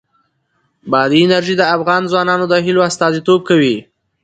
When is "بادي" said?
0.91-1.19